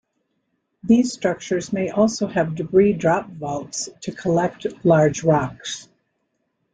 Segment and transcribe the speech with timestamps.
[0.81, 5.89] These structures may also have debris drop vaults to collect large rocks.